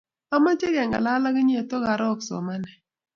amoche 0.35 0.67
kengalal 0.75 1.23
akinye 1.29 1.59
tokarok 1.71 2.19
somane. 2.27 2.71